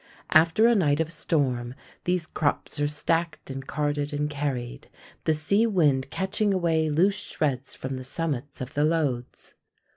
[0.31, 4.89] After a night of storm these crops are stacked and carted and carried,
[5.25, 9.53] the sea wind catching away loose shreds from the summits of the loads.